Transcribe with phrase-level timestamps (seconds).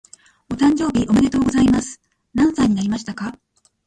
[0.51, 2.01] お誕生日おめでとうございます。
[2.33, 3.37] 何歳になりましたか？